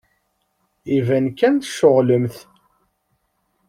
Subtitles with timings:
[0.97, 2.37] Iban kan tceɣlemt.